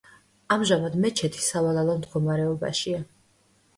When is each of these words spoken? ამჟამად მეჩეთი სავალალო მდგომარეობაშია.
ამჟამად 0.55 0.95
მეჩეთი 1.03 1.45
სავალალო 1.49 1.99
მდგომარეობაშია. 1.99 3.07